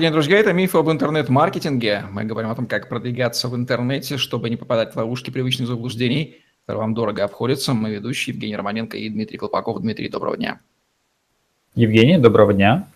[0.00, 2.04] день, друзья, это мифы об интернет-маркетинге.
[2.10, 6.42] Мы говорим о том, как продвигаться в интернете, чтобы не попадать в ловушки привычных заблуждений,
[6.64, 7.74] которые вам дорого обходятся.
[7.74, 9.80] Мы ведущие Евгений Романенко и Дмитрий Колпаков.
[9.80, 10.60] Дмитрий, доброго дня.
[11.74, 12.88] Евгений, доброго дня.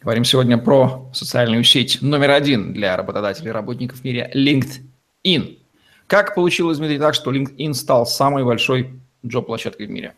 [0.00, 5.58] Говорим сегодня про социальную сеть номер один для работодателей и работников в мире LinkedIn.
[6.06, 10.14] Как получилось, Дмитрий, так, что LinkedIn стал самой большой джоб-площадкой в мире?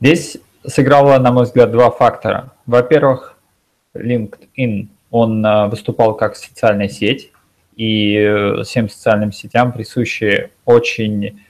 [0.00, 2.52] Здесь сыграло, на мой взгляд, два фактора.
[2.66, 3.35] Во-первых,
[4.00, 7.30] LinkedIn, он э, выступал как социальная сеть,
[7.76, 11.40] и э, всем социальным сетям присущи очень,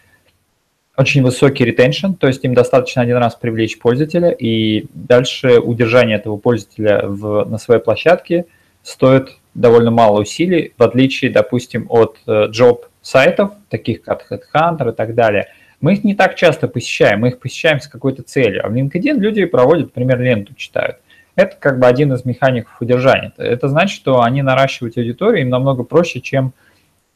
[0.96, 6.36] очень высокий ретеншн, то есть им достаточно один раз привлечь пользователя, и дальше удержание этого
[6.36, 8.46] пользователя в, на своей площадке
[8.82, 15.14] стоит довольно мало усилий, в отличие, допустим, от job-сайтов, э, таких как HeadHunter и так
[15.14, 15.48] далее.
[15.80, 18.64] Мы их не так часто посещаем, мы их посещаем с какой-то целью.
[18.64, 20.96] А в LinkedIn люди проводят, например, ленту читают.
[21.36, 23.32] Это как бы один из механиков удержания.
[23.36, 26.52] Это значит, что они наращивают аудиторию им намного проще, чем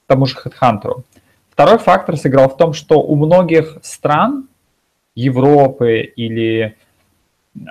[0.06, 1.02] тому же HeadHunter.
[1.50, 4.48] Второй фактор сыграл в том, что у многих стран
[5.14, 6.76] Европы или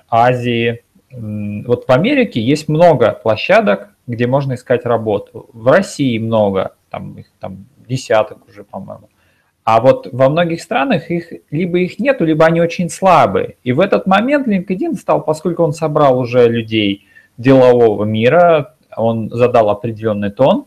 [0.10, 5.50] Азии, вот в Америке есть много площадок, где можно искать работу.
[5.54, 9.10] В России много, там их там десяток уже, по-моему.
[9.72, 13.56] А вот во многих странах их либо их нету, либо они очень слабые.
[13.64, 17.06] И в этот момент LinkedIn стал, поскольку он собрал уже людей
[17.38, 20.66] делового мира, он задал определенный тон,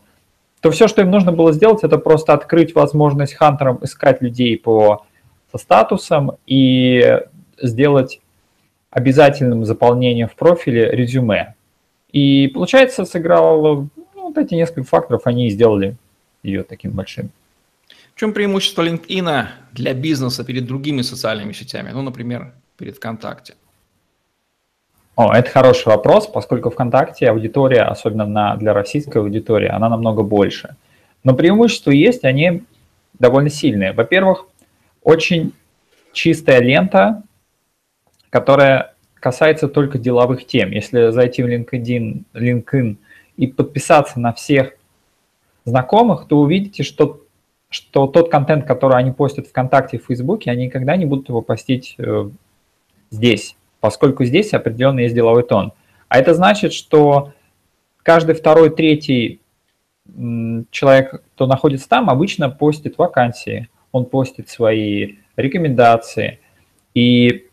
[0.61, 5.05] то все, что им нужно было сделать, это просто открыть возможность хантерам искать людей по
[5.53, 7.19] статусам и
[7.61, 8.21] сделать
[8.89, 11.55] обязательным заполнением в профиле резюме.
[12.13, 15.97] И получается, сыграло ну, вот эти несколько факторов, они и сделали
[16.41, 17.31] ее таким большим.
[18.15, 21.89] В чем преимущество LinkedIn для бизнеса перед другими социальными сетями?
[21.91, 23.55] Ну, например, перед ВКонтакте.
[25.15, 30.75] О, это хороший вопрос, поскольку ВКонтакте аудитория, особенно на, для российской аудитории, она намного больше.
[31.23, 32.63] Но преимущества есть, они
[33.17, 33.93] довольно сильные.
[33.93, 34.47] Во-первых,
[35.01, 35.53] очень
[36.13, 37.23] чистая лента,
[38.29, 40.71] которая касается только деловых тем.
[40.71, 42.97] Если зайти в LinkedIn, LinkedIn
[43.37, 44.73] и подписаться на всех
[45.65, 47.22] знакомых, то увидите, что
[47.73, 51.95] что тот контент, который они постят ВКонтакте и Фейсбуке, они никогда не будут его постить
[51.97, 52.29] э,
[53.09, 55.73] здесь, поскольку здесь определенный есть деловой тон.
[56.07, 57.33] А это значит, что
[58.03, 59.41] каждый второй, третий
[60.69, 66.39] человек, кто находится там, обычно постит вакансии, он постит свои рекомендации.
[66.93, 67.47] И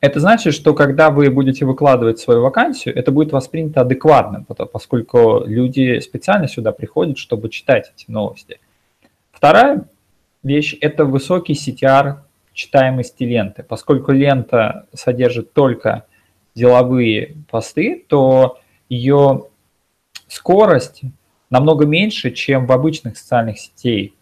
[0.00, 5.98] это значит, что когда вы будете выкладывать свою вакансию, это будет воспринято адекватно, поскольку люди
[5.98, 8.60] специально сюда приходят, чтобы читать эти новости–
[9.38, 9.84] Вторая
[10.42, 12.16] вещь– это высокий CTR
[12.54, 13.62] читаемости ленты.
[13.62, 16.06] Поскольку лента содержит только
[16.56, 19.44] деловые посты, то ее
[20.26, 21.02] скорость
[21.50, 24.16] намного меньше, чем в обычных социальных сетей.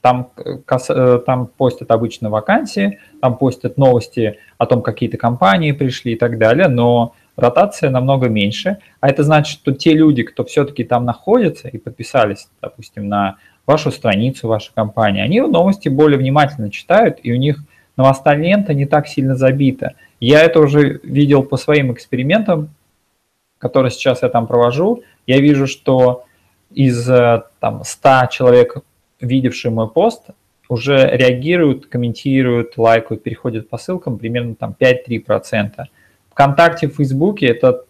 [0.00, 6.16] Там, э, там постят обычно вакансии, там постят новости о том, какие-то компании пришли и
[6.16, 8.78] так далее, но ротация намного меньше.
[9.00, 13.90] А это значит, что те люди, кто все-таки там находятся и подписались, допустим, на вашу
[13.90, 17.62] страницу, вашей компании, они новости более внимательно читают, и у них
[17.96, 19.94] новостная лента не так сильно забита.
[20.20, 22.70] Я это уже видел по своим экспериментам,
[23.58, 25.02] которые сейчас я там провожу.
[25.26, 26.24] Я вижу, что
[26.70, 28.76] из э, там, 100 человек,
[29.20, 30.24] видевших мой пост,
[30.68, 35.84] уже реагируют, комментируют, лайкают, переходят по ссылкам примерно там 5-3%.
[36.30, 37.84] Вконтакте, в Фейсбуке это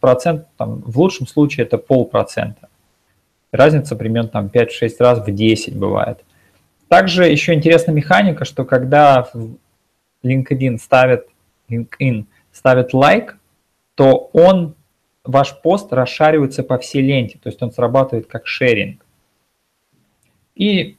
[0.00, 2.68] процент, там, в лучшем случае это полпроцента.
[3.52, 6.24] Разница примерно там 5-6 раз в 10 бывает.
[6.88, 9.28] Также еще интересная механика, что когда
[10.24, 11.26] LinkedIn ставит,
[11.70, 13.38] LinkedIn ставит лайк,
[13.94, 14.74] то он,
[15.24, 19.04] ваш пост расшаривается по всей ленте, то есть он срабатывает как шеринг.
[20.54, 20.96] И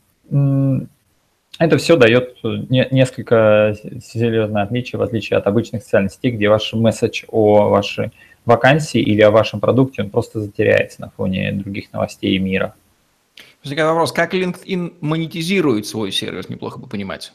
[1.59, 7.25] это все дает несколько серьезное отличие, в отличие от обычных социальных сетей, где ваш месседж
[7.27, 8.11] о вашей
[8.49, 12.73] вакансии или о вашем продукте, он просто затеряется на фоне других новостей мира.
[13.63, 17.33] Возникает вопрос, как LinkedIn монетизирует свой сервис, неплохо бы понимать.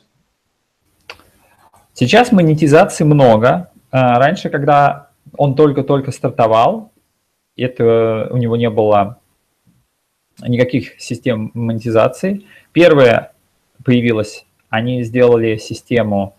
[1.92, 3.70] Сейчас монетизации много.
[3.90, 6.92] А, раньше, когда он только-только стартовал,
[7.56, 9.18] это у него не было
[10.40, 12.44] никаких систем монетизации.
[12.72, 13.32] Первое
[13.84, 16.34] появилось, они сделали систему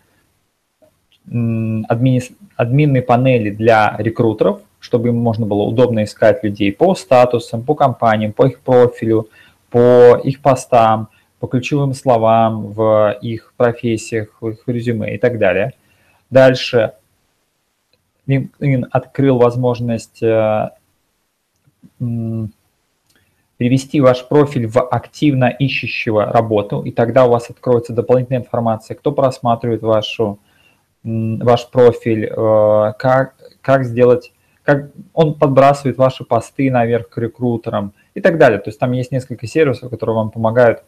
[1.26, 2.22] админи...
[2.56, 8.32] админной панели для рекрутеров, чтобы им можно было удобно искать людей по статусам, по компаниям,
[8.32, 9.28] по их профилю,
[9.68, 11.08] по их постам,
[11.40, 15.72] по ключевым словам в их профессиях, в их резюме и так далее.
[16.30, 16.92] Дальше
[18.28, 20.70] LinkedIn открыл возможность э,
[21.98, 29.10] перевести ваш профиль в активно ищущего работу, и тогда у вас откроется дополнительная информация, кто
[29.10, 30.38] просматривает вашу,
[31.02, 34.30] ваш профиль, э, как, как сделать,
[34.66, 38.58] как он подбрасывает ваши посты наверх к рекрутерам и так далее.
[38.58, 40.82] То есть там есть несколько сервисов, которые вам помогают.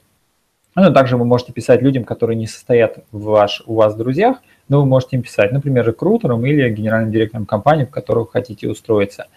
[0.75, 4.39] Ну, также вы можете писать людям, которые не состоят в ваш, у вас в друзьях,
[4.69, 8.69] но вы можете им писать, например, рекрутерам или генеральным директорам компании, в которую вы хотите
[8.69, 9.29] устроиться.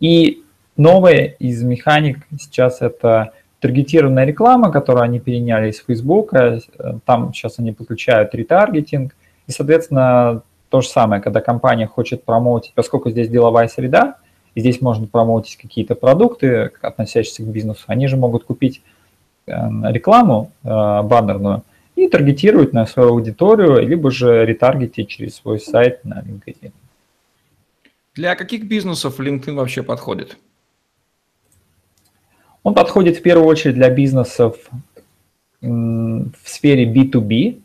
[0.00, 0.42] И
[0.76, 6.32] новое из механик сейчас это таргетированная реклама, которую они переняли из Facebook.
[7.04, 9.14] Там сейчас они подключают ретаргетинг.
[9.46, 10.42] И, соответственно,
[10.72, 14.16] то же самое, когда компания хочет промоутить, поскольку здесь деловая среда,
[14.54, 18.80] и здесь можно промоутить какие-то продукты, относящиеся к бизнесу, они же могут купить
[19.46, 19.52] э,
[19.90, 21.62] рекламу э, баннерную,
[21.94, 26.72] и таргетировать на свою аудиторию, либо же ретаргетить через свой сайт на LinkedIn.
[28.14, 30.38] Для каких бизнесов LinkedIn вообще подходит?
[32.62, 34.56] Он подходит в первую очередь для бизнесов
[35.60, 37.60] в сфере B2B,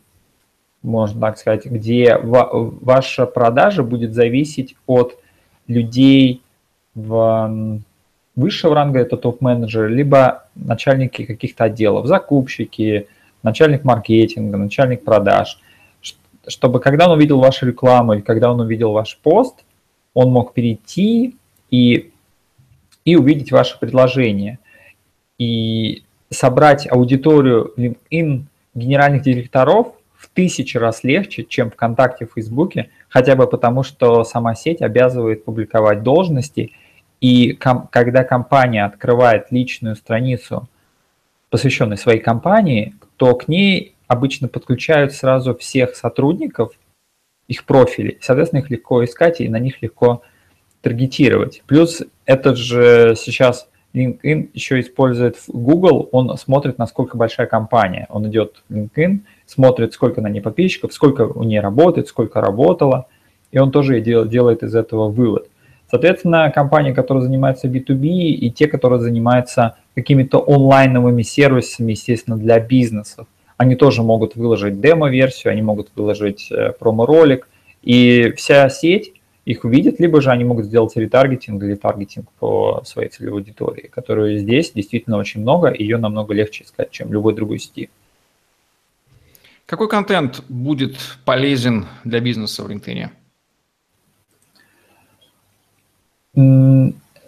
[0.82, 5.18] можно так сказать, где ваша продажа будет зависеть от
[5.66, 6.42] людей
[6.94, 7.80] в
[8.36, 13.08] высшего ранга, это топ-менеджеры, либо начальники каких-то отделов, закупщики,
[13.42, 15.58] начальник маркетинга, начальник продаж,
[16.46, 19.64] чтобы когда он увидел вашу рекламу или когда он увидел ваш пост,
[20.14, 21.36] он мог перейти
[21.70, 22.12] и,
[23.04, 24.58] и увидеть ваше предложение.
[25.38, 28.44] И собрать аудиторию LinkedIn
[28.74, 34.56] генеральных директоров в тысячи раз легче, чем ВКонтакте, в Фейсбуке, хотя бы потому, что сама
[34.56, 36.72] сеть обязывает публиковать должности,
[37.20, 40.68] и ком- когда компания открывает личную страницу,
[41.50, 46.72] посвященную своей компании, то к ней обычно подключают сразу всех сотрудников,
[47.46, 48.18] их профили.
[48.20, 50.22] Соответственно, их легко искать и на них легко
[50.82, 51.62] таргетировать.
[51.66, 58.06] Плюс это же сейчас LinkedIn еще использует Google, он смотрит, насколько большая компания.
[58.10, 63.06] Он идет в LinkedIn, смотрит, сколько на ней подписчиков, сколько у нее работает, сколько работало,
[63.50, 65.48] и он тоже делает из этого вывод.
[65.90, 73.26] Соответственно, компании, которые занимаются B2B и те, которые занимаются какими-то онлайновыми сервисами, естественно, для бизнесов,
[73.56, 77.48] они тоже могут выложить демо-версию, они могут выложить э, промо-ролик,
[77.82, 79.14] и вся сеть
[79.46, 84.38] их увидит, либо же они могут сделать ретаргетинг или таргетинг по своей целевой аудитории, которую
[84.38, 87.88] здесь действительно очень много, ее намного легче искать, чем любой другой сети.
[89.68, 93.10] Какой контент будет полезен для бизнеса в LinkedIn?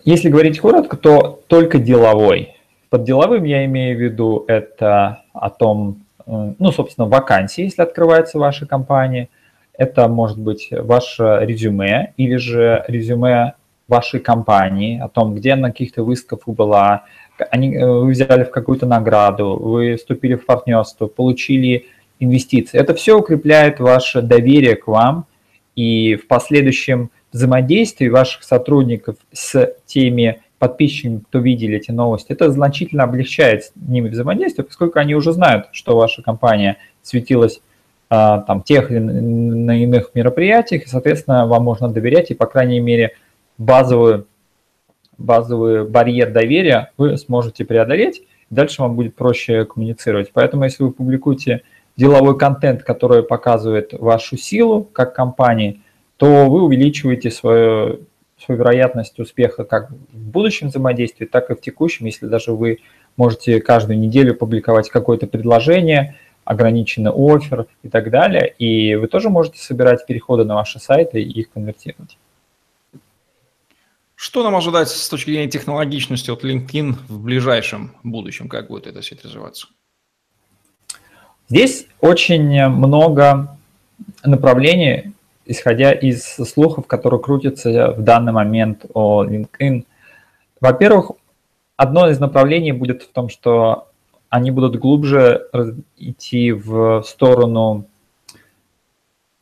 [0.06, 2.56] Если говорить коротко, то только деловой.
[2.88, 8.38] Под деловым я имею в виду это о том, э, ну, собственно, вакансии, если открывается
[8.38, 9.28] ваша компания.
[9.76, 13.52] Это может быть ваше резюме или же резюме
[13.86, 17.04] вашей компании, о том, где на каких-то выставках была,
[17.50, 21.84] они, э, вы взяли в какую-то награду, вы вступили в партнерство, получили
[22.20, 22.78] инвестиции.
[22.78, 25.26] Это все укрепляет ваше доверие к вам,
[25.74, 33.04] и в последующем взаимодействии ваших сотрудников с теми подписчиками, кто видели эти новости, это значительно
[33.04, 37.62] облегчает с ними взаимодействие, поскольку они уже знают, что ваша компания светилась
[38.10, 42.80] а, там тех или на иных мероприятиях, и, соответственно, вам можно доверять, и, по крайней
[42.80, 43.12] мере,
[43.56, 44.26] базовую,
[45.16, 50.30] базовый барьер доверия вы сможете преодолеть, дальше вам будет проще коммуницировать.
[50.32, 51.62] Поэтому, если вы публикуете
[52.00, 55.82] деловой контент, который показывает вашу силу как компании,
[56.16, 58.06] то вы увеличиваете свою,
[58.42, 62.78] свою вероятность успеха как в будущем взаимодействии, так и в текущем, если даже вы
[63.18, 69.58] можете каждую неделю публиковать какое-то предложение, ограниченный офер и так далее, и вы тоже можете
[69.58, 72.16] собирать переходы на ваши сайты и их конвертировать.
[74.14, 78.48] Что нам ожидать с точки зрения технологичности от LinkedIn в ближайшем будущем?
[78.48, 79.66] Как будет эта сеть развиваться?
[81.50, 83.56] Здесь очень много
[84.22, 85.14] направлений,
[85.46, 89.84] исходя из слухов, которые крутятся в данный момент о LinkedIn.
[90.60, 91.10] Во-первых,
[91.76, 93.88] одно из направлений будет в том, что
[94.28, 95.48] они будут глубже
[95.96, 97.86] идти в сторону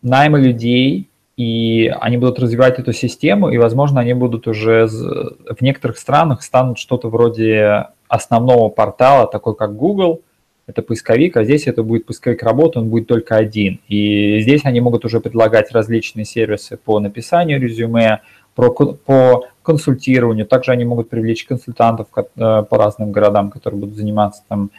[0.00, 5.98] найма людей, и они будут развивать эту систему, и, возможно, они будут уже в некоторых
[5.98, 10.22] странах станут что-то вроде основного портала, такой как Google,
[10.68, 13.80] это поисковик, а здесь это будет поисковик работы, он будет только один.
[13.88, 18.20] И здесь они могут уже предлагать различные сервисы по написанию резюме,
[18.54, 20.46] про, по консультированию.
[20.46, 24.70] Также они могут привлечь консультантов э, по разным городам, которые будут заниматься там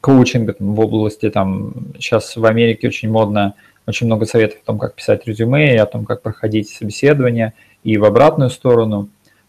[0.00, 3.54] коучингом в области, там, сейчас в Америке очень модно
[3.88, 7.96] очень много советов о том, как писать резюме, и о том, как проходить собеседование, и
[7.96, 9.08] в обратную сторону.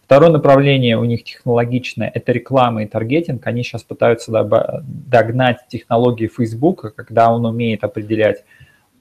[0.09, 3.45] Второе направление у них технологичное– это реклама и таргетинг.
[3.45, 8.43] Они сейчас пытаются догнать технологии Facebook, когда он умеет определять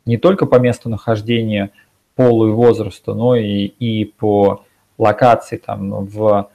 [0.04, 1.70] не только по месту нахождения,
[2.14, 4.66] полу и возрасту, но и, и по
[4.98, 6.50] локации там, в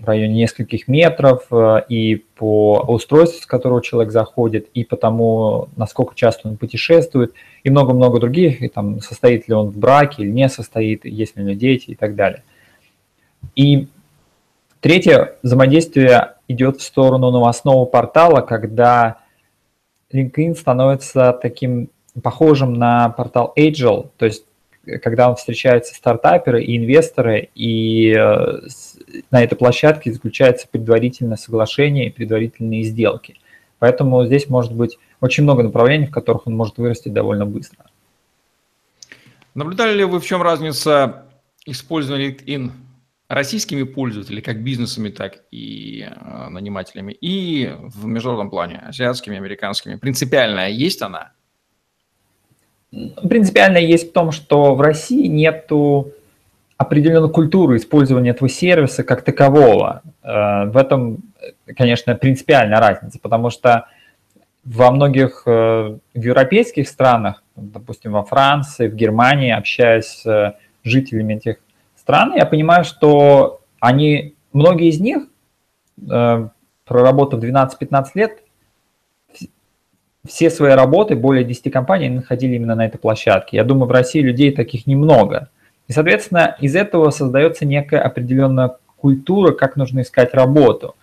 [0.00, 5.68] в районе нескольких метров, э, и по устройству, с которого человек заходит, и по тому,
[5.76, 7.34] насколько часто он путешествует,
[7.64, 11.42] и много-много других, и там, состоит ли он в браке или не состоит, есть ли
[11.42, 12.42] у него дети и так далее.
[13.58, 13.88] И
[14.80, 19.18] третье взаимодействие идет в сторону новостного портала, когда
[20.12, 21.90] LinkedIn становится таким
[22.22, 24.44] похожим на портал Agile, то есть
[25.02, 28.60] когда он встречается стартаперы и инвесторы, и э,
[29.32, 33.40] на этой площадке заключается предварительное соглашение и предварительные сделки.
[33.80, 37.84] Поэтому здесь может быть очень много направлений, в которых он может вырасти довольно быстро.
[39.54, 41.24] Наблюдали ли вы, в чем разница
[41.66, 42.70] использования LinkedIn
[43.28, 49.96] российскими пользователями, как бизнесами, так и э, нанимателями, и в международном плане, азиатскими, американскими?
[49.96, 51.32] Принципиальная есть она?
[52.90, 56.12] Принципиально есть в том, что в России нету
[56.78, 60.02] определенной культуры использования этого сервиса как такового.
[60.22, 61.18] Э, в этом,
[61.76, 63.88] конечно, принципиальная разница, потому что
[64.64, 71.56] во многих э, европейских странах, допустим, во Франции, в Германии, общаясь с жителями этих
[72.08, 75.24] стран, я понимаю, что они, многие из них,
[76.10, 76.48] э,
[76.86, 78.38] проработав 12-15 лет,
[80.26, 83.58] все свои работы, более 10 компаний, находили именно на этой площадке.
[83.58, 85.50] Я думаю, в России людей таких немного.
[85.86, 90.96] И, соответственно, из этого создается некая определенная культура, как нужно искать работу.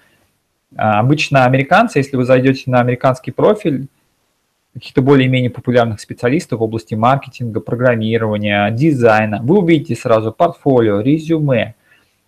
[0.75, 3.87] А, обычно американцы, если вы зайдете на американский профиль,
[4.75, 11.75] каких-то более-менее популярных специалистов в области маркетинга, программирования, дизайна, вы увидите сразу портфолио, резюме,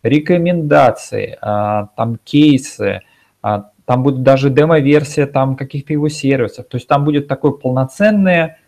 [0.01, 3.01] рекомендации, а, там кейсы,
[3.42, 6.68] а, там будет даже демо-версия там каких-то его сервисов.
[6.68, 8.60] То есть там будет такое полноценное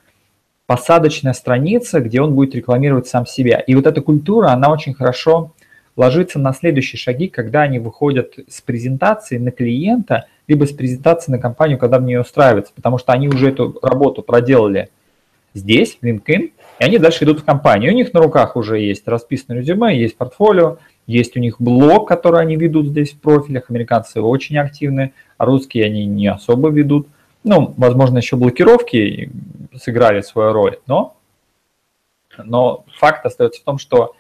[0.66, 3.60] посадочная страница, где он будет рекламировать сам себя.
[3.60, 5.54] И вот эта культура, она очень хорошо
[5.96, 11.40] ложится на следующие шаги, когда они выходят с презентации на клиента, либо с презентации на
[11.40, 14.90] компанию, когда мне устраивается, потому что они уже эту работу проделали
[15.54, 17.92] здесь, в LinkedIn, и они дальше идут в компанию.
[17.92, 22.42] У них на руках уже есть расписанное резюме, есть портфолио, есть у них блог, который
[22.42, 23.70] они ведут здесь в профилях.
[23.70, 27.08] Американцы очень активны, а русские они не особо ведут.
[27.44, 29.32] Ну, возможно, еще блокировки
[29.76, 31.16] сыграли свою роль, но,
[32.38, 34.16] но факт остается в том, что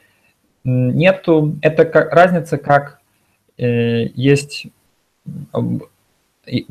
[0.64, 3.00] нету, это как, разница, как
[3.58, 4.68] э, есть,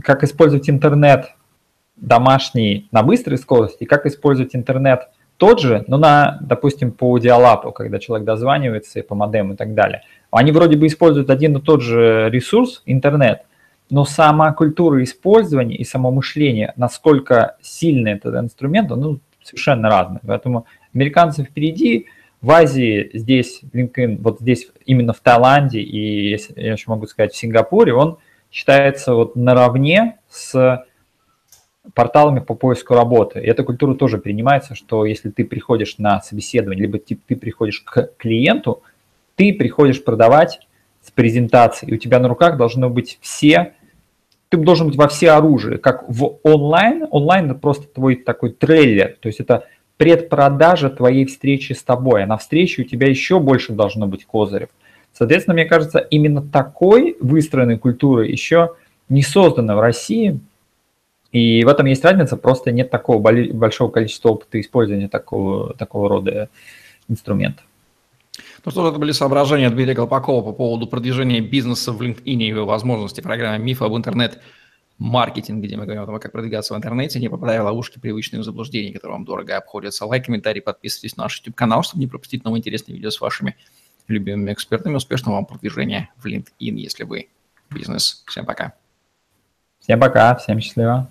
[0.02, 1.34] как использовать интернет
[1.96, 7.70] домашний на быстрой скорости, и как использовать интернет тот же, но на, допустим, по диалапу,
[7.72, 10.02] когда человек дозванивается и по модему и так далее.
[10.30, 13.42] Они вроде бы используют один и тот же ресурс, интернет,
[13.88, 20.20] но сама культура использования и само мышление, насколько сильный этот инструмент, ну, совершенно разный.
[20.26, 22.06] Поэтому американцы впереди,
[22.40, 27.36] в Азии, здесь LinkedIn, вот здесь именно в Таиланде и, я еще могу сказать, в
[27.36, 28.18] Сингапуре, он
[28.50, 30.84] считается вот наравне с
[31.94, 33.40] порталами по поиску работы.
[33.40, 37.80] И эта культура тоже принимается, что если ты приходишь на собеседование, либо ты, ты приходишь
[37.80, 38.82] к клиенту,
[39.36, 40.60] ты приходишь продавать
[41.02, 43.74] с презентацией, и у тебя на руках должно быть все,
[44.48, 47.06] ты должен быть во все оружие, как в онлайн.
[47.10, 49.64] Онлайн это просто твой такой трейлер, то есть это
[49.96, 54.70] предпродажа твоей встречи с тобой, а на встрече у тебя еще больше должно быть козырев.
[55.18, 58.76] Соответственно, мне кажется, именно такой выстроенной культуры еще
[59.08, 60.38] не создана в России,
[61.32, 63.20] и в этом есть разница, просто нет такого
[63.52, 66.48] большого количества опыта использования такого, такого рода
[67.08, 67.64] инструментов.
[68.64, 72.64] Ну что, это были соображения Дмитрия Колпакова по поводу продвижения бизнеса в LinkedIn и его
[72.64, 77.28] возможностей программы «Миф об интернет-маркетинге», где мы говорим о том, как продвигаться в интернете, не
[77.28, 80.06] попадая в ловушки привычных заблуждений, которые вам дорого обходятся.
[80.06, 83.56] Лайк, комментарий, подписывайтесь на наш YouTube-канал, чтобы не пропустить новые интересные видео с вашими
[84.08, 84.96] любимыми экспертами.
[84.96, 87.28] Успешного вам продвижения в LinkedIn, если вы
[87.70, 88.22] бизнес.
[88.26, 88.72] Всем пока.
[89.80, 91.10] Всем пока, всем счастливо.